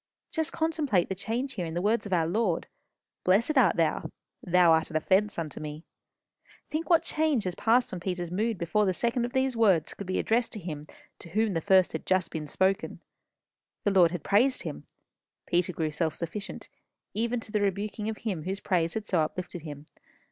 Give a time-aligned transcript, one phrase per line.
[0.31, 2.65] Just contemplate the change here in the words of our Lord.
[3.23, 4.09] 'Blessed art thou.'
[4.41, 5.85] 'Thou art an offence unto me.'
[6.67, 10.07] Think what change has passed on Peter's mood before the second of these words could
[10.07, 10.87] be addressed to him
[11.19, 12.99] to whom the first had just been spoken.
[13.83, 14.87] The Lord had praised him.
[15.45, 16.67] Peter grew self sufficient,
[17.13, 19.85] even to the rebuking of him whose praise had so uplifted him.